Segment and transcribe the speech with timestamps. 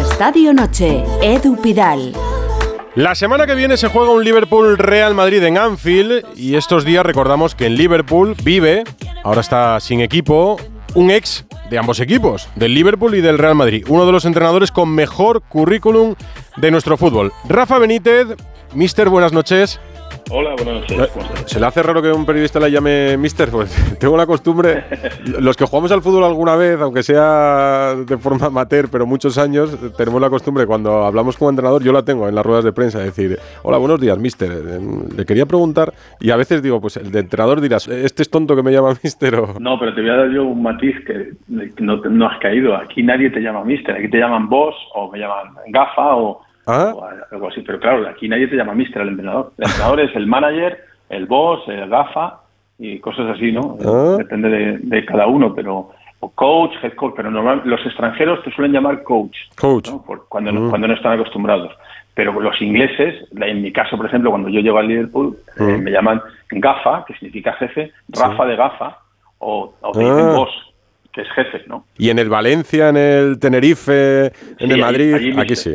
[0.00, 2.14] Estadio Noche, Edu Pidal.
[2.94, 7.54] La semana que viene se juega un Liverpool-Real Madrid en Anfield y estos días recordamos
[7.54, 8.84] que en Liverpool vive,
[9.22, 10.58] ahora está sin equipo,
[10.94, 14.70] un ex de ambos equipos, del Liverpool y del Real Madrid, uno de los entrenadores
[14.70, 16.14] con mejor currículum
[16.56, 17.32] de nuestro fútbol.
[17.48, 18.28] Rafa Benítez,
[18.74, 19.78] Mister, buenas noches.
[20.30, 21.08] Hola, buenas noches.
[21.46, 23.50] ¿Se le hace raro que un periodista le llame Mister?
[23.50, 24.84] Pues tengo la costumbre,
[25.40, 29.76] los que jugamos al fútbol alguna vez, aunque sea de forma amateur, pero muchos años,
[29.96, 32.72] tenemos la costumbre cuando hablamos con un entrenador, yo la tengo en las ruedas de
[32.72, 34.50] prensa, decir, hola, buenos días, Mister.
[34.50, 38.56] Le quería preguntar, y a veces digo, pues el de entrenador dirás, ¿este es tonto
[38.56, 39.34] que me llama Mister?
[39.34, 39.54] O...
[39.60, 42.76] No, pero te voy a dar yo un matiz que no, no has caído.
[42.76, 46.92] Aquí nadie te llama Mister, aquí te llaman Boss o me llaman Gafa o ¿Ah?
[46.94, 47.62] o algo así.
[47.62, 49.52] Pero claro, aquí nadie te llama mister, el entrenador.
[49.58, 50.78] El entrenador es el manager,
[51.10, 52.40] el boss, el gafa
[52.78, 53.76] y cosas así, ¿no?
[53.84, 54.16] ¿Ah?
[54.18, 55.90] Depende de, de cada uno, pero
[56.20, 59.88] o coach, head coach, pero normal, los extranjeros te suelen llamar coach, Coach.
[59.90, 60.02] ¿no?
[60.02, 61.72] Por- cuando, no, cuando no están acostumbrados.
[62.14, 65.82] Pero los ingleses, en mi caso, por ejemplo, cuando yo llego al Liverpool, eh, Mm.
[65.82, 68.98] me llaman gafa, que significa jefe, Rafa de gafa,
[69.38, 70.32] o, o te dicen Ah.
[70.36, 70.50] boss,
[71.12, 71.86] que es jefe, ¿no?
[71.98, 75.74] Y en el Valencia, en el Tenerife, en Sí, el Madrid, allí aquí sí.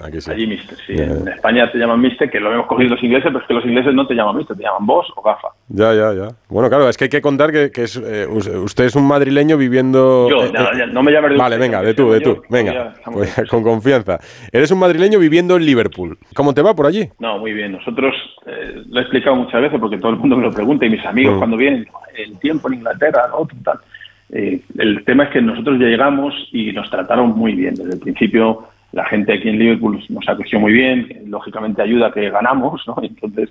[0.00, 0.30] Aquí sí.
[0.30, 0.94] Allí mister, sí.
[0.94, 1.30] Ya, En ya.
[1.32, 3.94] España te llaman mister, que lo hemos cogido los ingleses, pero es que los ingleses
[3.94, 5.48] no te llaman mister, te llaman boss o gafa.
[5.68, 6.28] Ya, ya, ya.
[6.48, 9.06] Bueno, claro, es que hay que contar que, que es, eh, us- usted es un
[9.06, 10.28] madrileño viviendo...
[10.28, 12.20] Yo, eh, no, eh, ya, no me llames de Vale, usted, venga, de tú, de
[12.20, 12.42] yo, tú.
[12.42, 14.18] ya Venga, pues, con confianza.
[14.52, 16.18] Eres un madrileño viviendo en Liverpool.
[16.34, 17.08] ¿Cómo te va por allí?
[17.18, 17.72] No, muy bien.
[17.72, 18.14] Nosotros,
[18.46, 21.04] eh, lo he explicado muchas veces porque todo el mundo me lo pregunta y mis
[21.06, 21.38] amigos Mm.
[21.38, 21.86] cuando vienen,
[22.16, 23.46] el tiempo en Inglaterra, ¿no?
[23.64, 23.78] Tal.
[24.30, 27.74] Eh, el tema es que nosotros ya llegamos y nos trataron muy bien.
[27.76, 28.64] Desde el principio,
[28.96, 31.06] la gente aquí en Liverpool nos acogió muy bien.
[31.26, 32.96] Lógicamente ayuda que ganamos, ¿no?
[33.02, 33.50] Entonces,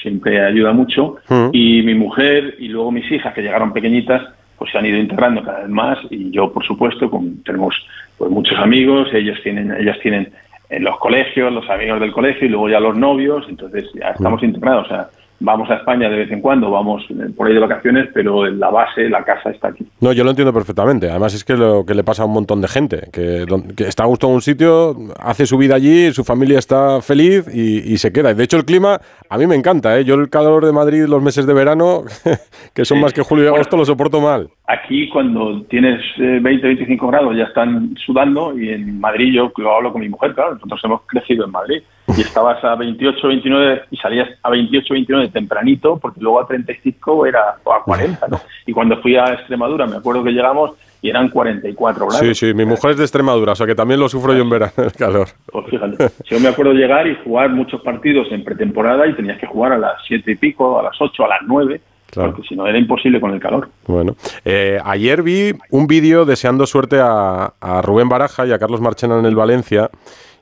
[0.00, 1.16] siempre ayuda mucho.
[1.28, 1.48] Mm.
[1.52, 4.22] Y mi mujer y luego mis hijas, que llegaron pequeñitas,
[4.56, 5.98] pues se han ido integrando cada vez más.
[6.10, 7.74] Y yo, por supuesto, con- tenemos
[8.16, 9.08] pues, muchos amigos.
[9.12, 10.32] Ellos tienen, ellas tienen
[10.70, 14.42] en los colegios, los amigos del colegio y luego ya los novios, entonces ya estamos
[14.44, 14.86] integrados.
[14.86, 15.08] O sea,
[15.40, 18.70] vamos a España de vez en cuando, vamos eh, por ahí de vacaciones, pero la
[18.70, 19.86] base, la casa está aquí.
[20.00, 21.10] No, yo lo entiendo perfectamente.
[21.10, 23.46] Además es que lo que le pasa a un montón de gente, que,
[23.76, 27.46] que está a gusto en un sitio, hace su vida allí, su familia está feliz
[27.52, 28.34] y, y se queda.
[28.34, 29.98] De hecho, el clima a mí me encanta.
[29.98, 30.04] ¿eh?
[30.04, 32.02] Yo el calor de Madrid los meses de verano,
[32.74, 34.48] que son más que julio y agosto, lo soporto mal.
[34.66, 39.74] Aquí cuando tienes eh, 20, 25 grados ya están sudando y en Madrid yo lo
[39.74, 41.82] hablo con mi mujer, claro, nosotros hemos crecido en Madrid
[42.16, 47.26] y estabas a 28, 29 y salías a 28, 29 tempranito porque luego a 35
[47.26, 48.40] era o a 40, ¿no?
[48.66, 52.26] Y cuando fui a Extremadura me acuerdo que llegamos y eran 44 grados.
[52.26, 54.48] Sí, sí, mi mujer es de Extremadura, o sea que también lo sufro yo en
[54.50, 55.28] verano, el calor.
[55.52, 59.46] Pues fíjate, yo me acuerdo llegar y jugar muchos partidos en pretemporada y tenías que
[59.46, 62.32] jugar a las 7 y pico, a las 8, a las 9, Claro.
[62.32, 63.68] porque si no era imposible con el calor.
[63.88, 68.80] Bueno, eh, ayer vi un vídeo deseando suerte a, a Rubén Baraja y a Carlos
[68.80, 69.90] Marchena en el Valencia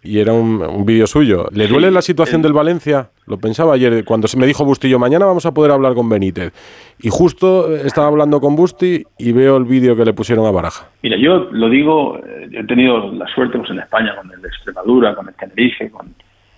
[0.02, 1.46] y era un, un vídeo suyo.
[1.52, 3.10] ¿Le duele la situación del Valencia?
[3.26, 6.52] Lo pensaba ayer cuando se me dijo Bustillo, mañana vamos a poder hablar con Benítez.
[7.00, 10.50] Y justo eh, estaba hablando con Busti y veo el vídeo que le pusieron a
[10.50, 10.88] Baraja.
[11.02, 14.42] Mira, yo lo digo, eh, yo he tenido la suerte pues, en España con el
[14.42, 16.14] de Extremadura, con el Tenerife, con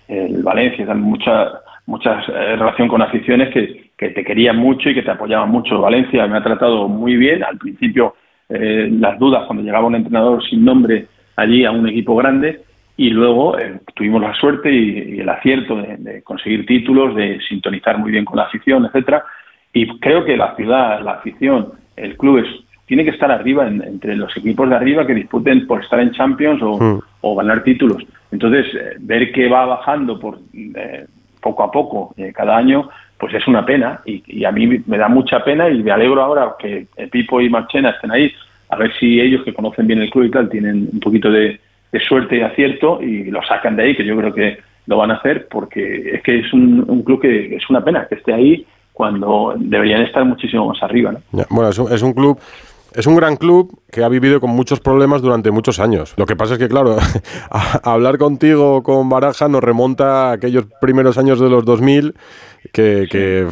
[0.07, 5.03] el Valencia, mucha, mucha eh, relación con aficiones que, que te querían mucho y que
[5.03, 5.81] te apoyaban mucho.
[5.81, 7.43] Valencia me ha tratado muy bien.
[7.43, 8.15] Al principio,
[8.49, 12.64] eh, las dudas cuando llegaba un entrenador sin nombre allí a un equipo grande
[12.97, 17.39] y luego eh, tuvimos la suerte y, y el acierto de, de conseguir títulos, de
[17.47, 19.23] sintonizar muy bien con la afición, etcétera.
[19.73, 22.47] Y creo que la ciudad, la afición, el club es,
[22.85, 26.11] tiene que estar arriba en- entre los equipos de arriba que disputen por estar en
[26.11, 26.99] Champions o, Mm.
[27.21, 28.03] o ganar títulos.
[28.31, 31.05] Entonces, eh, ver que va bajando por eh,
[31.41, 34.97] poco a poco eh, cada año, pues es una pena y, y a mí me
[34.97, 38.31] da mucha pena y me alegro ahora que Pipo y Marchena estén ahí,
[38.69, 41.59] a ver si ellos que conocen bien el club y tal tienen un poquito de,
[41.95, 44.57] de suerte y acierto y lo sacan de ahí, que yo creo que
[44.87, 48.05] lo van a hacer porque es que es un, un club que es una pena
[48.07, 51.13] que esté ahí cuando deberían estar muchísimo más arriba.
[51.13, 51.19] ¿no?
[51.31, 52.39] Ya, Bueno, es un, es un club,
[52.93, 56.13] es un gran club que ha vivido con muchos problemas durante muchos años.
[56.17, 56.97] Lo que pasa es que, claro,
[57.49, 62.13] a- hablar contigo con Baraja nos remonta a aquellos primeros años de los 2000
[62.73, 63.47] que, que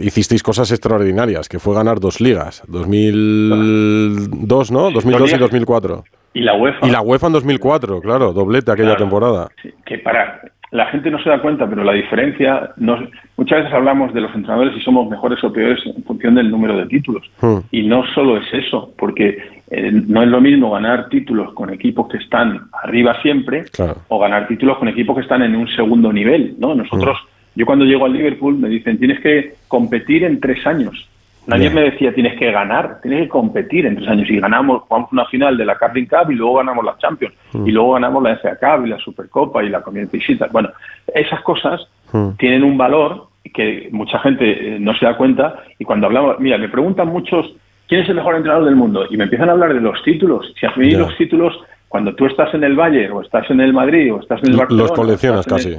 [0.00, 4.90] hicisteis cosas extraordinarias, que fue ganar dos ligas, 2002, ¿no?
[4.90, 5.40] 2002 y ligas.
[5.40, 6.04] 2004.
[6.32, 6.86] Y la UEFA.
[6.86, 9.04] Y la UEFA en 2004, claro, doblete aquella Claro.
[9.04, 9.48] temporada.
[9.84, 10.40] Que para
[10.70, 12.96] la gente no se da cuenta, pero la diferencia, no,
[13.36, 16.76] muchas veces hablamos de los entrenadores y somos mejores o peores en función del número
[16.76, 17.28] de títulos.
[17.40, 17.58] Hmm.
[17.72, 19.38] Y no solo es eso, porque
[19.72, 23.96] eh, no es lo mismo ganar títulos con equipos que están arriba siempre Claro.
[24.08, 26.54] o ganar títulos con equipos que están en un segundo nivel.
[26.58, 26.76] ¿no?
[26.76, 27.18] Nosotros,
[27.56, 31.08] yo cuando llego al Liverpool me dicen, tienes que competir en tres años.
[31.46, 34.28] Nadie me decía tienes que ganar, tienes que competir en tres años.
[34.30, 37.34] Y ganamos, jugamos una final de la Carling Cup y luego ganamos la Champions.
[37.52, 37.66] Mm.
[37.66, 40.50] Y luego ganamos la FA Cup y la Supercopa y la Community Shield.
[40.52, 40.70] Bueno,
[41.14, 41.80] esas cosas
[42.12, 42.30] mm.
[42.38, 45.64] tienen un valor que mucha gente eh, no se da cuenta.
[45.78, 47.52] Y cuando hablamos, mira, me preguntan muchos,
[47.88, 49.06] ¿quién es el mejor entrenador del mundo?
[49.10, 50.52] Y me empiezan a hablar de los títulos.
[50.58, 51.58] Si a mí los títulos,
[51.88, 54.56] cuando tú estás en el Valle o estás en el Madrid o estás en el
[54.56, 54.88] Barcelona...
[54.88, 55.76] Los coleccionas casi.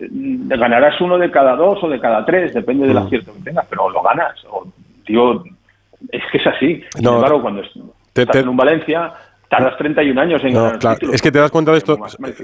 [0.00, 3.66] Mm, ganarás uno de cada dos o de cada tres, depende del acierto que tengas,
[3.70, 4.34] pero lo ganas.
[4.50, 4.66] O
[5.06, 5.44] Digo,
[6.10, 6.82] es que es así.
[6.94, 9.12] Sin embargo, cuando estás en un Valencia,
[9.48, 11.98] tardas 31 años en ganar Es que te das cuenta de esto.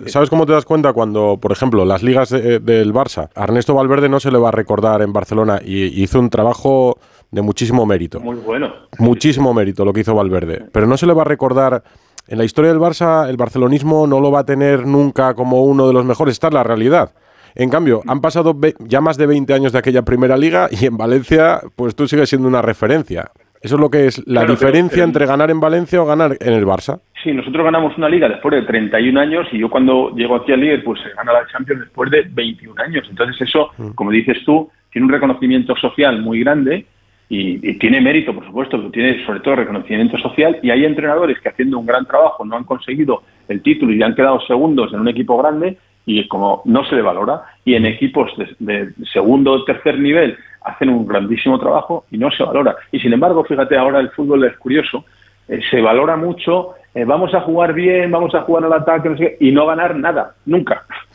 [0.06, 4.08] ¿Sabes cómo te das cuenta cuando, por ejemplo, las ligas del Barça, a Ernesto Valverde
[4.08, 6.98] no se le va a recordar en Barcelona y hizo un trabajo
[7.30, 8.20] de muchísimo mérito.
[8.20, 8.72] Muy bueno.
[8.98, 10.66] Muchísimo mérito lo que hizo Valverde.
[10.72, 11.82] Pero no se le va a recordar.
[12.28, 15.88] En la historia del Barça, el barcelonismo no lo va a tener nunca como uno
[15.88, 16.32] de los mejores.
[16.32, 17.12] Esta es la realidad.
[17.54, 20.96] En cambio, han pasado ya más de 20 años de aquella primera liga y en
[20.96, 23.30] Valencia, pues tú sigues siendo una referencia.
[23.62, 26.64] Eso es lo que es la diferencia entre ganar en Valencia o ganar en el
[26.64, 27.00] Barça.
[27.22, 30.60] Sí, nosotros ganamos una liga después de 31 años y yo cuando llego aquí al
[30.60, 33.06] Liga, pues se gana la Champions después de 21 años.
[33.10, 33.90] Entonces eso, mm.
[33.90, 36.86] como dices tú, tiene un reconocimiento social muy grande
[37.28, 41.50] y, tiene mérito, por supuesto, pero tiene sobre todo reconocimiento social y hay entrenadores que
[41.50, 45.08] haciendo un gran trabajo no han conseguido el título y han quedado segundos en un
[45.08, 45.76] equipo grande
[46.06, 50.90] y como no se le valora y en equipos de, segundo o tercer nivel hacen
[50.90, 52.76] un grandísimo trabajo y no se valora.
[52.92, 55.04] Y sin embargo, fíjate, ahora el fútbol es curioso,
[55.48, 59.52] eh, se valora mucho, eh, vamos a jugar bien, vamos a jugar al ataque y
[59.52, 60.84] no ganar nada, nunca.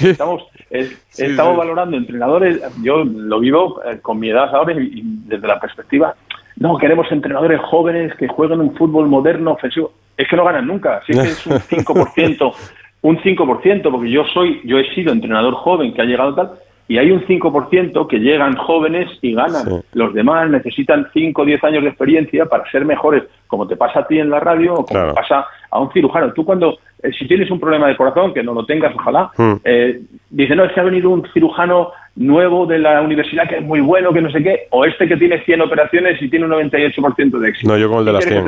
[0.00, 5.60] Estamos, estamos valorando entrenadores, yo lo vivo eh, con mi edad ahora y, desde la
[5.60, 6.14] perspectiva,
[6.56, 9.92] no, queremos entrenadores jóvenes que jueguen un fútbol moderno, ofensivo.
[10.16, 12.54] Es que no ganan nunca, sí que es un 5%
[13.06, 16.50] un 5%, porque yo soy, yo he sido entrenador joven que ha llegado tal,
[16.88, 19.82] y hay un 5% que llegan jóvenes y ganan.
[19.92, 24.00] Los demás necesitan 5 o 10 años de experiencia para ser mejores, como te pasa
[24.00, 26.32] a ti en la radio o como te pasa a un cirujano.
[26.32, 29.54] Tú cuando, eh, si tienes un problema de corazón, que no lo tengas, ojalá, hmm.
[29.64, 30.00] eh,
[30.30, 33.80] dice, no, es que ha venido un cirujano nuevo de la universidad que es muy
[33.80, 37.38] bueno, que no sé qué, o este que tiene 100 operaciones y tiene un 98%
[37.38, 37.70] de éxito.
[37.70, 38.44] No, yo con el de las 100.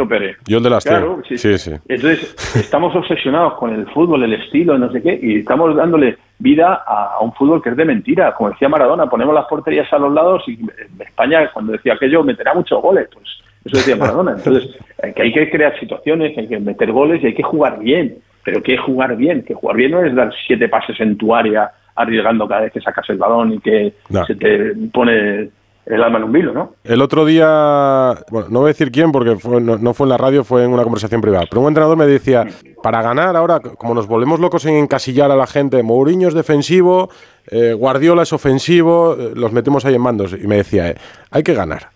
[0.47, 0.97] Yo el de las 100.
[0.97, 1.37] Claro, sí.
[1.37, 6.17] sí, Entonces, estamos obsesionados con el fútbol, el estilo, no sé qué, y estamos dándole
[6.39, 8.35] vida a, un fútbol que es de mentira.
[8.35, 10.59] Como decía Maradona, ponemos las porterías a los lados y
[11.01, 13.09] España, cuando decía aquello, meterá muchos goles.
[13.13, 13.27] Pues
[13.67, 14.33] eso decía Maradona.
[14.33, 14.77] Entonces,
[15.15, 18.17] que hay que crear situaciones, hay que meter goles y hay que jugar bien.
[18.45, 19.45] Pero ¿qué jugar bien?
[19.45, 22.81] Que jugar bien no es dar siete pases en tu área arriesgando cada vez que
[22.81, 23.95] sacas el balón y que
[24.27, 25.51] se te pone
[25.89, 26.75] el alma en un vilo, ¿no?
[26.85, 30.45] El otro día, bueno, no voy a decir quién porque no, fue en la radio,
[30.45, 32.47] fue en una conversación privada, pero un entrenador me decía,
[32.83, 37.09] para ganar ahora, como nos volvemos locos en encasillar a la gente, Mourinho es defensivo,
[37.51, 40.35] eh, Guardiola es ofensivo, eh, los metemos ahí en mandos.
[40.35, 40.97] Y me decía, eh,
[41.31, 41.91] hay que ganar.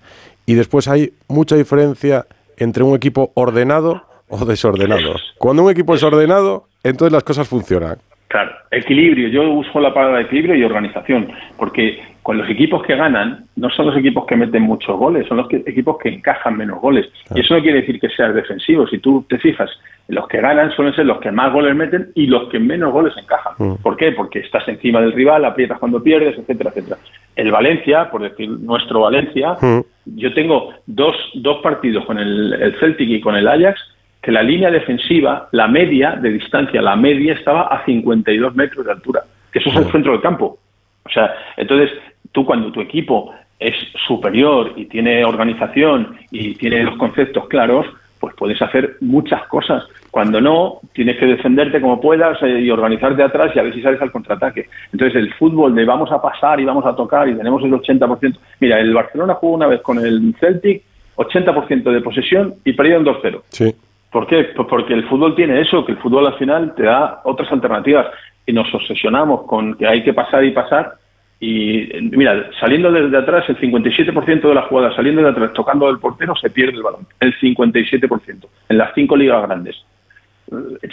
[0.46, 2.26] Y después hay mucha diferencia
[2.56, 5.16] entre un equipo ordenado o desordenado.
[5.37, 7.99] Cuando un equipo es ordenado, entonces las cosas funcionan.
[8.32, 9.29] Claro, equilibrio.
[9.29, 13.88] Yo uso la palabra equilibrio y organización, porque con los equipos que ganan, no son
[13.88, 17.06] los equipos que meten muchos goles, son los equipos que encajan menos goles.
[17.34, 18.87] Y eso no quiere decir que seas defensivo.
[18.87, 19.69] Si tú te fijas,
[20.08, 23.12] los que ganan suelen ser los que más goles meten y los que menos goles
[23.19, 23.52] encajan.
[23.58, 23.82] Mm.
[23.82, 24.12] ¿Por qué?
[24.12, 26.96] Porque estás encima del rival, aprietas cuando pierdes, etcétera, etcétera.
[27.37, 29.81] El Valencia, por decir nuestro Valencia, mm.
[30.06, 33.78] yo tengo dos, dos partidos con el, el Celtic y con el Ajax
[34.22, 38.92] que la línea defensiva, la media de distancia, la media estaba a 52 metros de
[38.92, 39.20] altura,
[39.52, 40.58] que eso es el centro del campo.
[41.04, 41.90] O sea, entonces
[42.30, 43.75] tú cuando tu equipo es
[44.06, 47.87] superior y tiene organización y tiene los conceptos claros,
[48.20, 49.85] pues puedes hacer muchas cosas.
[50.12, 53.82] Cuando no, tienes que defenderte como puedas eh, y organizarte atrás y a ver si
[53.82, 54.68] sales al contraataque.
[54.92, 58.38] Entonces, el fútbol de vamos a pasar y vamos a tocar y tenemos el 80%.
[58.61, 60.85] Mira, el Barcelona jugó una vez con el Celtic,
[61.16, 63.42] 80% de posesión y perdieron 2-0.
[63.49, 63.75] Sí.
[64.12, 64.45] ¿Por qué?
[64.54, 68.09] Pues porque el fútbol tiene eso, que el fútbol al final te da otras alternativas
[68.47, 70.95] y nos obsesionamos con que hay que pasar y pasar.
[71.40, 75.99] Y mira, saliendo desde atrás, el 57% de las jugadas saliendo de atrás, tocando al
[75.99, 77.07] portero, se pierde el balón.
[77.19, 79.76] El 57%, en las cinco ligas grandes.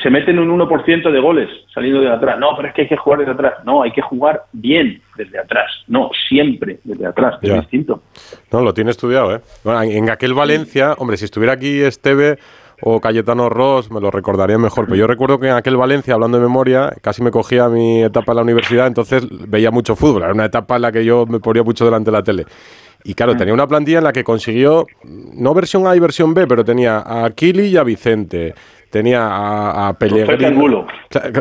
[0.02, 2.40] Se meten un 1% de goles saliendo de atrás.
[2.40, 3.56] No, pero es que hay que jugar desde atrás.
[3.66, 5.70] No, hay que jugar bien desde atrás.
[5.88, 7.38] No, siempre desde atrás.
[7.42, 8.02] Es distinto.
[8.52, 9.42] No, lo tiene estudiado, ¿eh?
[9.66, 12.38] en aquel Valencia, hombre, si estuviera aquí Esteve
[12.82, 14.86] o Cayetano Ross, me lo recordaría mejor.
[14.86, 18.32] Pero yo recuerdo que en aquel Valencia, hablando de memoria, casi me cogía mi etapa
[18.32, 20.24] en la universidad, entonces veía mucho fútbol.
[20.24, 22.46] Era una etapa en la que yo me ponía mucho delante de la tele.
[23.04, 26.46] Y claro, tenía una plantilla en la que consiguió, no versión A y versión B,
[26.48, 28.54] pero tenía a Kili y a Vicente.
[28.90, 30.32] tenía a, a Pellegrino.
[30.34, 30.88] Rufete Angulo.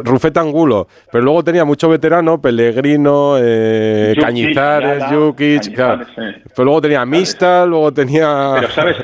[0.04, 0.86] Rufete Angulo.
[1.10, 5.74] Pero luego tenía mucho veterano, Pellegrino, eh, Cañizares, Jukic.
[5.74, 6.06] Claro.
[6.14, 8.52] Pero luego tenía Mista, luego tenía.
[8.60, 8.96] Pero sabes,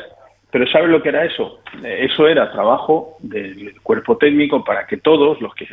[0.55, 1.59] pero ¿sabes lo que era eso?
[1.83, 5.67] Eso era trabajo del cuerpo técnico para que todos los que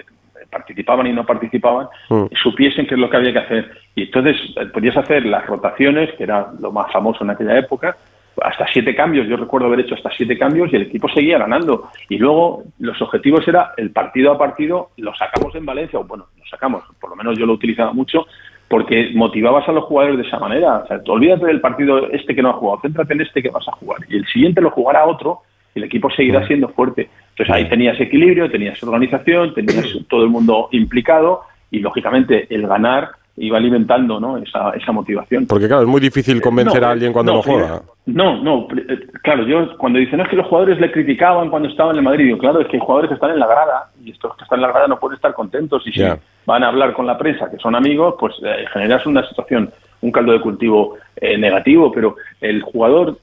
[0.50, 2.26] participaban y no participaban mm.
[2.42, 3.72] supiesen qué es lo que había que hacer.
[3.94, 7.96] Y entonces eh, podías hacer las rotaciones, que era lo más famoso en aquella época,
[8.42, 9.28] hasta siete cambios.
[9.28, 11.92] Yo recuerdo haber hecho hasta siete cambios y el equipo seguía ganando.
[12.10, 16.26] Y luego los objetivos era el partido a partido, lo sacamos en Valencia, o bueno,
[16.36, 18.26] lo sacamos, por lo menos yo lo utilizaba mucho,
[18.72, 20.78] porque motivabas a los jugadores de esa manera.
[20.78, 23.68] O sea, olvídate del partido este que no ha jugado, céntrate en este que vas
[23.68, 24.00] a jugar.
[24.08, 25.42] Y el siguiente lo jugará otro
[25.76, 27.10] y el equipo seguirá siendo fuerte.
[27.32, 33.10] Entonces ahí tenías equilibrio, tenías organización, tenías todo el mundo implicado y lógicamente el ganar
[33.36, 34.38] iba alimentando ¿no?
[34.38, 35.48] esa, esa motivación.
[35.48, 37.82] Porque claro, es muy difícil eh, convencer a alguien cuando no, juega.
[38.06, 41.96] No, no, eh, claro, yo cuando dicen es que los jugadores le criticaban cuando estaban
[41.96, 44.12] en el Madrid, digo, claro, es que hay jugadores que están en la grada y
[44.12, 46.04] estos que están en la grada no pueden estar contentos y si
[46.46, 49.72] van a hablar con la prensa, que son amigos, pues eh, generas una situación,
[50.02, 50.98] un caldo de cultivo
[51.38, 53.20] negativo, pero el jugador,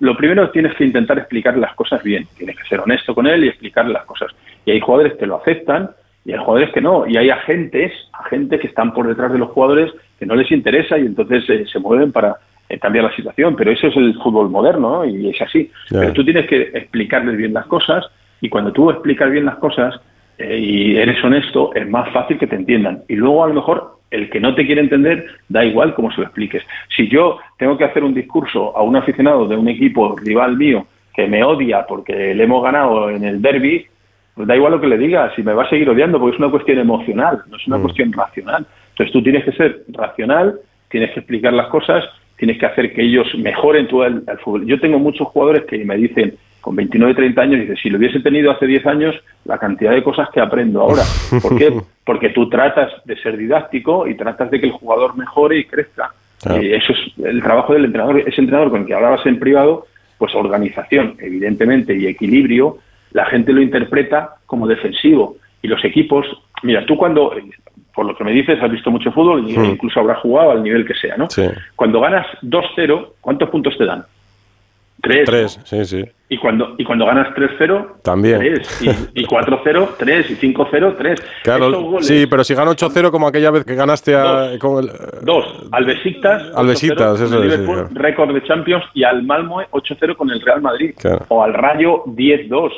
[0.00, 3.44] lo primero tienes que intentar explicar las cosas bien, tienes que ser honesto con él
[3.44, 4.32] y explicarle las cosas.
[4.64, 5.90] Y hay jugadores que lo aceptan
[6.24, 9.50] y hay jugadores que no, y hay agentes, agentes que están por detrás de los
[9.50, 12.36] jugadores que no les interesa y entonces eh, se mueven para
[12.68, 13.56] eh, cambiar la situación.
[13.56, 15.70] Pero eso es el fútbol moderno y es así.
[15.90, 18.06] Pero tú tienes que explicarles bien las cosas
[18.40, 20.00] y cuando tú explicas bien las cosas
[20.38, 23.02] eh, y eres honesto, es más fácil que te entiendan.
[23.08, 26.18] Y luego a lo mejor el que no te quiere entender, da igual cómo se
[26.20, 26.62] lo expliques.
[26.96, 30.86] Si yo tengo que hacer un discurso a un aficionado de un equipo rival mío
[31.12, 33.86] que me odia porque le hemos ganado en el derby,
[34.34, 36.40] pues da igual lo que le diga, si me va a seguir odiando, porque es
[36.40, 37.82] una cuestión emocional, no es una mm.
[37.82, 38.66] cuestión racional.
[38.90, 42.04] Entonces tú tienes que ser racional, tienes que explicar las cosas,
[42.36, 44.66] tienes que hacer que ellos mejoren todo el, fútbol.
[44.66, 48.20] Yo tengo muchos jugadores que me dicen, con 29, 30 años, dice, si lo hubiese
[48.20, 51.02] tenido hace 10 años, la cantidad de cosas que aprendo ahora.
[51.42, 51.70] ¿Por qué?
[52.06, 56.14] Porque tú tratas de ser didáctico y tratas de que el jugador mejore y crezca.
[56.58, 58.18] Y eso es el trabajo del entrenador.
[58.20, 62.78] Ese entrenador con el que hablabas en privado, pues organización, evidentemente, y equilibrio,
[63.12, 65.36] la gente lo interpreta como defensivo.
[65.60, 66.24] Y los equipos,
[66.62, 67.30] mira, tú cuando,
[67.94, 70.86] por lo que me dices, has visto mucho fútbol e incluso habrás jugado al nivel
[70.86, 71.28] que sea, ¿no?
[71.76, 74.02] Cuando ganas 2-0, ¿cuántos puntos te dan?
[75.04, 75.24] Tres.
[75.24, 76.04] Tres, sí, sí.
[76.28, 78.60] Y cuando, y cuando ganas 3-0, también.
[79.14, 80.30] Y, 4-0, 3.
[80.30, 81.20] Y 5-0 3.
[81.44, 84.22] Claro, sí, pero si gano 8-0, como aquella vez que ganaste a.
[84.22, 84.90] Dos, con el,
[85.22, 85.44] dos.
[85.70, 86.50] al Besiktas.
[86.56, 87.94] Al Besiktas, eso es.
[87.94, 88.84] Récord de Champions.
[88.94, 90.94] Y al Malmoe 8-0 con el Real Madrid.
[91.28, 92.72] O al Rayo 10-2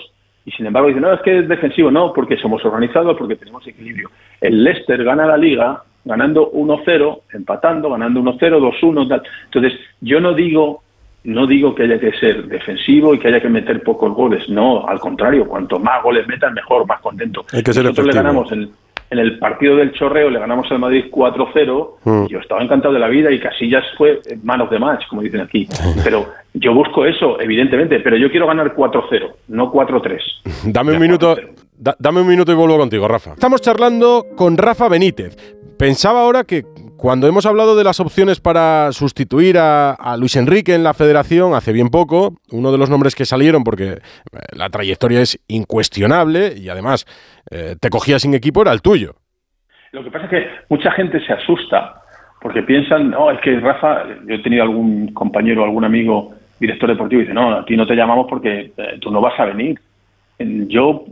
[0.47, 3.66] y sin embargo dicen, no, es que es defensivo, no, porque somos organizados, porque tenemos
[3.66, 4.11] equilibrio.
[4.40, 8.38] El Leicester gana la liga ganando 1-0, empatando, ganando 1-0,
[8.80, 9.23] 2-1, tal.
[9.47, 10.85] Entonces, yo no digo
[11.26, 14.87] no digo que haya que ser defensivo y que haya que meter pocos goles, no,
[14.87, 17.45] al contrario, cuanto más goles metan, mejor, más contento.
[17.52, 18.71] Hay que ser Nosotros le ganamos en,
[19.11, 22.26] en, el partido del Chorreo, le ganamos al Madrid 4-0, mm.
[22.26, 25.66] yo estaba encantado de la vida y Casillas fue manos de match, como dicen aquí.
[26.04, 30.21] Pero yo busco eso, evidentemente, pero yo quiero ganar 4-0, no 4-3.
[30.73, 31.37] Dame un minuto,
[31.99, 33.33] dame un minuto y vuelvo contigo, Rafa.
[33.33, 35.37] Estamos charlando con Rafa Benítez.
[35.76, 36.64] Pensaba ahora que
[36.97, 41.73] cuando hemos hablado de las opciones para sustituir a, Luis Enrique en la federación hace
[41.73, 43.99] bien poco, uno de los nombres que salieron, porque eh,
[44.53, 47.07] la trayectoria es incuestionable y además
[47.50, 49.15] eh, te cogía sin equipo, era el tuyo.
[49.93, 52.03] Lo que pasa es que mucha gente se asusta
[52.41, 57.21] porque piensan, no, es que Rafa, yo he tenido algún compañero, algún amigo director deportivo
[57.21, 59.79] dice, no, a ti no te llamamos porque eh, tú no vas a venir.
[60.38, 61.07] Yo,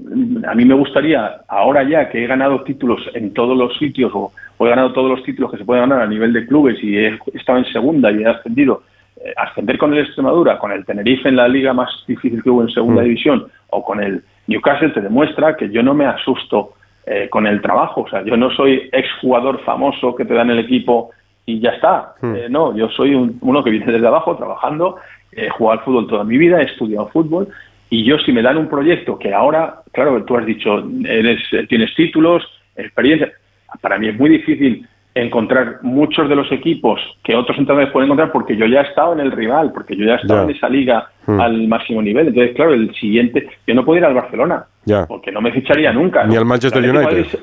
[0.47, 4.33] a mí me gustaría, ahora ya que he ganado títulos en todos los sitios o,
[4.61, 7.19] he ganado todos los títulos que se pueden ganar a nivel de clubes y he
[7.33, 8.83] estado en segunda y he ascendido,
[9.17, 12.63] eh, ascender con el Extremadura, con el Tenerife en la liga más difícil que hubo
[12.63, 13.05] en segunda mm.
[13.05, 16.75] división o con el Newcastle te demuestra que yo no me asusto
[17.07, 18.03] eh, con el trabajo.
[18.03, 21.11] O sea, yo no soy exjugador famoso que te dan el equipo
[21.47, 22.15] y ya está.
[22.21, 22.51] Mm.
[22.51, 24.99] no, yo soy uno que viene desde abajo trabajando
[25.37, 27.49] he jugado al fútbol toda mi vida, he estudiado fútbol
[27.95, 31.95] y yo si me dan un proyecto que ahora, claro, tú has dicho, eres, tienes
[31.95, 32.43] títulos,
[32.75, 33.33] experiencia,
[33.81, 34.85] para mí es muy difícil
[35.15, 39.13] encontrar muchos de los equipos que otros entrenadores pueden encontrar porque yo ya he estado
[39.13, 41.41] en el rival, porque yo ya he estado en esa liga hmm.
[41.41, 42.27] al máximo nivel.
[42.29, 44.65] Entonces, claro, el siguiente, yo no puedo ir al Barcelona,
[45.07, 46.27] porque no me ficharía nunca.
[46.27, 47.39] Ni al Manchester United.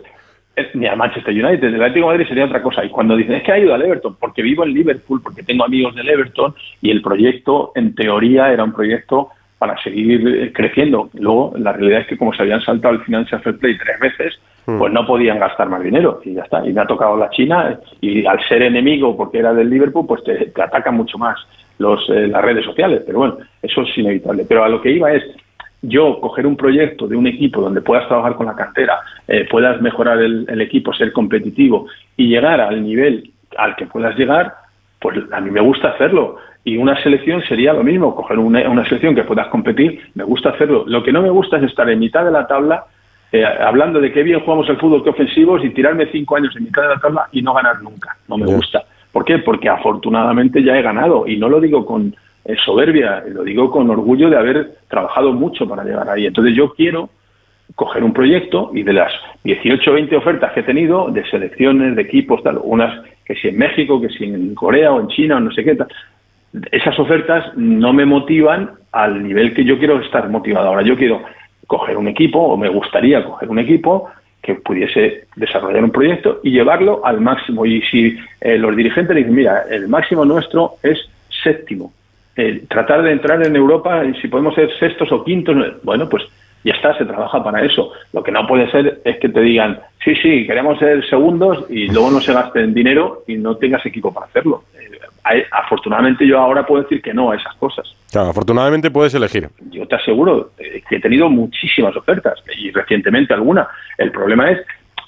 [0.73, 2.83] ni al Manchester United, el Atlético de Madrid sería otra cosa.
[2.83, 5.63] Y cuando dicen, es que ha ido al Everton, porque vivo en Liverpool, porque tengo
[5.63, 9.29] amigos del Everton, y el proyecto, en teoría, era un proyecto
[9.61, 11.11] para seguir eh, creciendo.
[11.13, 14.41] Luego, la realidad es que como se habían saltado el Financial Fair Play tres veces,
[14.65, 14.79] hmm.
[14.79, 16.67] pues no podían gastar más dinero, y ya está.
[16.67, 20.23] Y me ha tocado la China, y al ser enemigo, porque era del Liverpool, pues
[20.23, 21.37] te, atacan mucho más
[21.77, 23.03] los, eh, las redes sociales.
[23.05, 24.45] Pero bueno, eso es inevitable.
[24.49, 25.23] Pero a lo que iba es,
[25.83, 29.79] yo coger un proyecto de un equipo donde puedas trabajar con la cantera, eh, puedas
[29.79, 31.85] mejorar el, equipo, ser competitivo
[32.17, 34.55] y llegar al nivel al que puedas llegar,
[34.99, 36.37] pues a mí me gusta hacerlo.
[36.63, 40.49] Y una selección sería lo mismo, coger una, una selección que puedas competir, me gusta
[40.49, 40.83] hacerlo.
[40.85, 42.85] Lo que no me gusta es estar en mitad de la tabla
[43.31, 46.65] eh, hablando de qué bien jugamos el fútbol, qué ofensivos, y tirarme cinco años en
[46.65, 48.17] mitad de la tabla y no ganar nunca.
[48.27, 48.83] No me gusta.
[49.11, 49.39] ¿Por qué?
[49.39, 51.25] Porque afortunadamente ya he ganado.
[51.27, 52.13] Y no lo digo con
[52.43, 56.25] eh, soberbia, lo digo con orgullo de haber trabajado mucho para llegar ahí.
[56.25, 57.09] Entonces yo quiero
[57.75, 59.13] coger un proyecto y de las
[59.45, 63.47] 18 o 20 ofertas que he tenido, de selecciones, de equipos, tal, unas que si
[63.47, 65.87] en México, que si en Corea o en China o no sé qué, tal,
[66.71, 70.67] esas ofertas no me motivan al nivel que yo quiero estar motivado.
[70.67, 71.21] Ahora yo quiero
[71.67, 74.09] coger un equipo, o me gustaría coger un equipo
[74.41, 77.65] que pudiese desarrollar un proyecto y llevarlo al máximo.
[77.65, 80.99] Y si eh, los dirigentes dicen, mira, el máximo nuestro es
[81.43, 81.93] séptimo,
[82.67, 86.23] tratar de entrar en Europa si podemos ser sextos o quintos, bueno, pues
[86.63, 87.91] ya está, se trabaja para eso.
[88.13, 91.87] Lo que no puede ser es que te digan, sí, sí, queremos ser segundos y
[91.87, 94.63] luego no se gasten dinero y no tengas equipo para hacerlo.
[95.51, 97.95] Afortunadamente yo ahora puedo decir que no a esas cosas.
[98.11, 99.49] Claro, afortunadamente puedes elegir.
[99.69, 103.67] Yo te aseguro eh, que he tenido muchísimas ofertas y recientemente alguna.
[103.97, 104.59] El problema es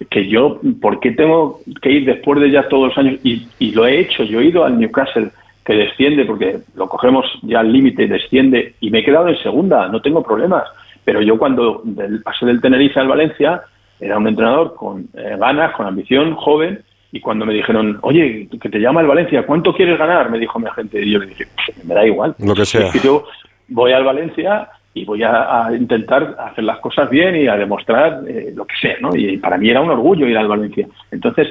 [0.10, 3.20] que yo, ¿por qué tengo que ir después de ya todos los años?
[3.24, 5.32] Y, y lo he hecho, yo he ido al Newcastle
[5.65, 9.88] que desciende porque lo cogemos ya al límite, desciende y me he quedado en segunda,
[9.88, 10.63] no tengo problemas.
[11.05, 13.63] Pero yo cuando del, pasé del Tenerife al Valencia
[14.00, 16.84] era un entrenador con eh, ganas, con ambición, joven
[17.15, 20.32] y cuando me dijeron, oye, que te llama el Valencia, ¿cuánto quieres ganar?
[20.32, 21.00] Me dijo mi agente.
[21.00, 22.36] Y yo le dije, pues, me da igual.
[22.39, 22.91] Lo que sea.
[23.03, 23.25] yo
[23.67, 28.51] voy al Valencia y voy a, intentar hacer las cosas bien y a demostrar eh,
[28.55, 29.15] lo que sea, ¿no?
[29.15, 30.88] Y para mí era un orgullo ir al Valencia.
[31.12, 31.50] Entonces,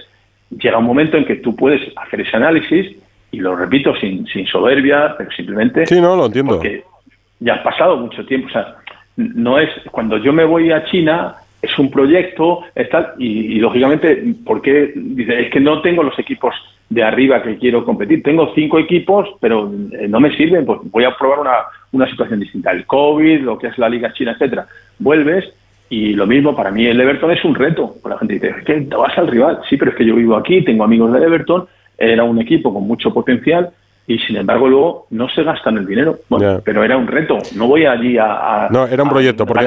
[0.50, 2.96] llega un momento en que tú puedes hacer ese análisis
[3.30, 5.86] y lo repito sin, sin soberbia, pero simplemente...
[5.86, 6.54] Sí, no, lo entiendo.
[6.54, 6.82] Porque
[7.38, 8.48] ya ha pasado mucho tiempo.
[8.48, 8.78] O sea,
[9.16, 9.70] no es...
[9.92, 15.50] Cuando yo me voy a China es un proyecto, está, y, lógicamente, porque dice, es
[15.52, 16.54] que no tengo los equipos
[16.90, 18.22] de arriba que quiero competir.
[18.22, 21.54] Tengo cinco equipos, pero eh, no me sirven, pues voy a probar una,
[21.92, 22.72] una situación distinta.
[22.72, 24.66] El COVID, lo que es la Liga China, etcétera.
[24.98, 25.54] Vuelves
[25.88, 27.94] y lo mismo, para mí el Everton es un reto.
[28.08, 29.60] La gente dice, es que te vas al rival.
[29.70, 32.86] Sí, pero es que yo vivo aquí, tengo amigos del Everton, era un equipo con
[32.86, 33.70] mucho potencial
[34.06, 36.18] y sin embargo luego no se gastan el dinero.
[36.28, 37.38] Bueno, pero era un reto.
[37.54, 38.68] No voy allí a...
[38.70, 39.46] no, era un proyecto.
[39.46, 39.64] porque...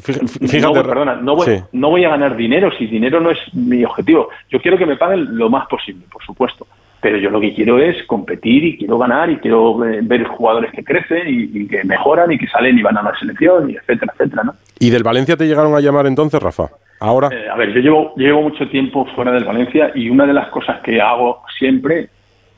[0.00, 3.84] Fíjate, no, perdona, no voy, no voy a ganar dinero si dinero no es mi
[3.84, 4.28] objetivo.
[4.50, 6.66] Yo quiero que me paguen lo más posible, por supuesto.
[7.00, 10.72] Pero yo lo que quiero es competir y quiero ganar y quiero eh, ver jugadores
[10.72, 14.12] que crecen y, que mejoran y que salen y van a la selección y etcétera,
[14.14, 14.54] etcétera, ¿no?
[14.78, 16.70] ¿Y del Valencia te llegaron a llamar entonces, Rafa?
[16.98, 17.28] Ahora.
[17.30, 20.48] Eh, a ver, yo llevo, llevo mucho tiempo fuera del Valencia y una de las
[20.48, 22.08] cosas que hago siempre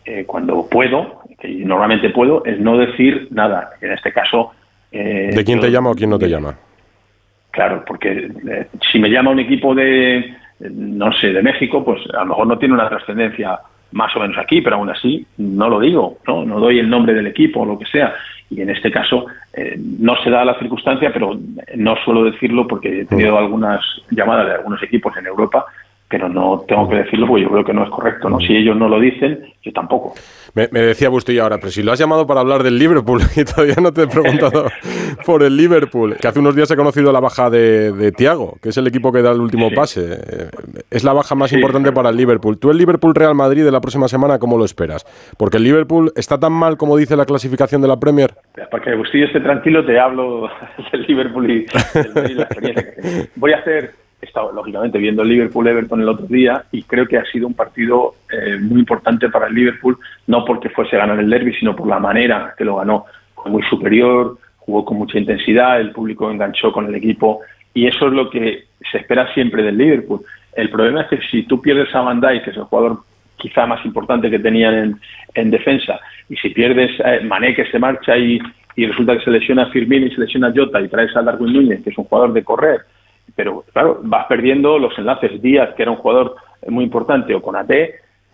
[0.04, 3.70] eh, cuando puedo, que normalmente puedo, es no decir nada.
[3.80, 4.52] En este caso.
[4.90, 6.56] ¿De quién te llama o quién no te llama?
[7.58, 12.20] Claro, porque eh, si me llama un equipo de, no sé, de México, pues a
[12.20, 13.58] lo mejor no tiene una trascendencia
[13.90, 17.14] más o menos aquí, pero aún así no lo digo, no, no doy el nombre
[17.14, 18.14] del equipo o lo que sea.
[18.48, 21.36] Y en este caso eh, no se da la circunstancia, pero
[21.74, 23.38] no suelo decirlo porque he tenido mm.
[23.38, 25.66] algunas llamadas de algunos equipos en Europa
[26.08, 28.40] pero no tengo que decirlo porque yo creo que no es correcto, ¿no?
[28.40, 30.14] Si ellos no lo dicen, yo tampoco.
[30.54, 33.76] Me, decía Bustillo ahora, pero si lo has llamado para hablar del Liverpool y todavía
[33.80, 34.64] no te he preguntado
[35.26, 38.70] por el Liverpool, que hace unos días he conocido la baja de, de Tiago, que
[38.70, 40.14] es el equipo que da el último pase.
[40.14, 40.50] Eh,
[40.90, 42.58] es la baja más importante para el Liverpool.
[42.58, 45.04] ¿Tú el Liverpool-Real Madrid de la próxima semana cómo lo esperas?
[45.36, 48.30] Porque el Liverpool está tan mal como dice la clasificación de la Premier.
[48.70, 50.48] Para que Bustillo esté tranquilo, te hablo
[50.92, 51.66] del Liverpool y
[52.34, 53.28] la experiencia.
[53.36, 57.18] Voy a hacer he estado lógicamente viendo el Liverpool-Everton el otro día y creo que
[57.18, 61.18] ha sido un partido eh, muy importante para el Liverpool, no porque fuese a ganar
[61.20, 63.04] el derby, sino por la manera que lo ganó.
[63.34, 67.40] Fue muy superior, jugó con mucha intensidad, el público enganchó con el equipo
[67.72, 70.20] y eso es lo que se espera siempre del Liverpool.
[70.52, 72.98] El problema es que si tú pierdes a Van Dijk, que es el jugador
[73.36, 74.98] quizá más importante que tenían
[75.34, 78.40] en, defensa, y si pierdes a Mané que se marcha y,
[78.74, 81.22] y resulta que se lesiona a Firmino y se lesiona a Jota y traes a
[81.22, 82.80] Darwin Núñez, que es un jugador de correr,
[83.38, 85.40] pero claro, vas perdiendo los enlaces.
[85.40, 86.34] Díaz, que era un jugador
[86.66, 87.70] muy importante, o con AT,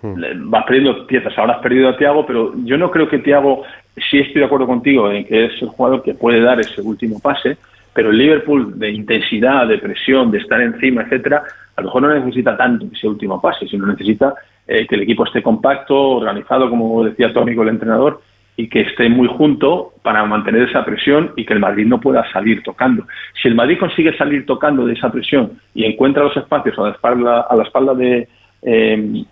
[0.01, 0.49] hmm.
[0.49, 1.37] vas perdiendo piezas.
[1.37, 3.65] Ahora has perdido a Tiago, pero yo no creo que Tiago,
[4.11, 7.21] sí estoy de acuerdo contigo en que es el jugador que puede dar ese último
[7.21, 7.59] pase,
[7.93, 11.43] pero el Liverpool de intensidad, de presión, de estar encima, etcétera,
[11.77, 14.33] a lo mejor no necesita tanto ese último pase, sino necesita
[14.67, 18.23] eh, que el equipo esté compacto, organizado, como decía Tónico, el entrenador,
[18.57, 22.31] y que esté muy junto para mantener esa presión y que el Madrid no pueda
[22.31, 23.07] salir tocando.
[23.41, 26.91] Si el Madrid consigue salir tocando de esa presión y encuentra los espacios a la
[26.91, 28.29] espalda, a la espalda de
[28.63, 29.25] eh,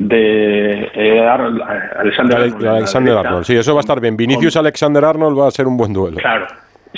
[0.00, 4.16] de eh, Alexander, Arnold, Sí, eso va a estar bien.
[4.16, 6.16] Vinicius Alexander Arnold va a ser un buen duelo.
[6.16, 6.46] Claro.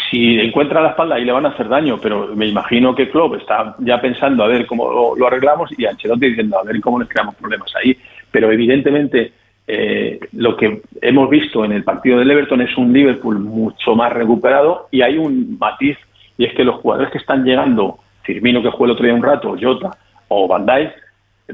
[0.09, 3.35] si encuentra la espalda y le van a hacer daño, pero me imagino que Klopp
[3.35, 7.09] está ya pensando a ver cómo lo, arreglamos y Ancelotti diciendo a ver cómo les
[7.09, 7.97] creamos problemas ahí.
[8.31, 9.33] Pero evidentemente
[9.67, 14.13] eh, lo que hemos visto en el partido del Everton es un Liverpool mucho más
[14.13, 15.97] recuperado y hay un matiz
[16.37, 19.23] y es que los jugadores que están llegando, Firmino que juega el otro día un
[19.23, 19.91] rato, Jota
[20.29, 20.93] o Van Dijk,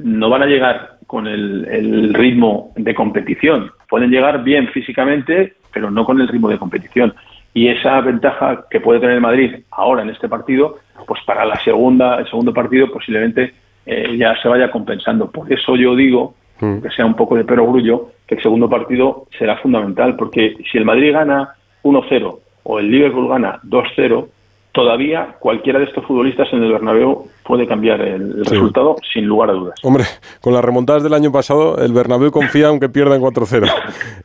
[0.03, 3.73] no van a llegar con el ritmo de competición.
[3.88, 7.14] Pueden llegar bien físicamente, pero no con el ritmo de competición
[7.55, 12.18] y esa ventaja que puede tener Madrid ahora en este partido, pues para la segunda,
[12.18, 13.53] el segundo partido posiblemente
[13.87, 15.31] eh, ya se vaya compensando.
[15.31, 16.79] Por eso yo digo, mm.
[16.81, 20.85] que sea un poco de perogrullo, que el segundo partido será fundamental, porque si el
[20.85, 24.27] Madrid gana 1-0 o el Liverpool gana 2-0,
[24.73, 29.55] todavía cualquiera de estos futbolistas en el Bernabéu puede cambiar el, resultado sin lugar a
[29.55, 29.75] dudas.
[29.83, 30.05] Hombre,
[30.40, 33.68] con las remontadas del año pasado, el Bernabéu confía aunque pierdan 4-0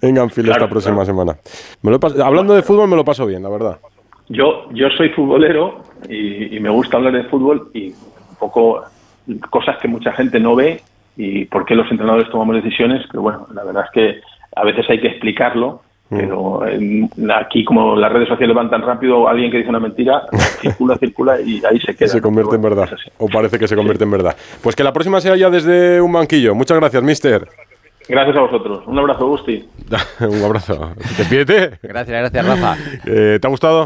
[0.01, 1.37] en Anfield esta próxima semana.
[2.23, 3.79] hablando de fútbol me lo paso bien, la verdad.
[4.29, 8.83] Yo, yo soy futbolero y, me gusta hablar de fútbol y un poco
[9.49, 10.81] cosas que mucha gente no ve
[11.17, 14.21] y por qué los entrenadores tomamos decisiones, pero bueno, la verdad es que
[14.55, 15.81] a veces hay que explicarlo
[16.13, 16.17] Mm.
[16.17, 16.63] Pero
[17.35, 20.23] aquí, como las redes sociales van tan rápido, alguien que dice una mentira
[20.61, 22.09] circula, circula y ahí se queda.
[22.09, 22.89] Se convierte en verdad.
[23.17, 24.35] O parece que se convierte en verdad.
[24.61, 26.53] Pues que la próxima sea ya desde un banquillo.
[26.55, 27.47] Muchas gracias, mister.
[28.07, 28.83] Gracias a vosotros.
[28.85, 29.65] Un abrazo, Gusti.
[30.19, 30.91] un abrazo.
[31.15, 31.79] ¿Te pide?
[31.81, 32.75] Gracias, gracias, Rafa.
[33.05, 33.81] Eh, ¿Te ha gustado?